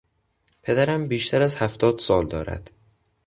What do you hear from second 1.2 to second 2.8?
از هفتاد سال دارد.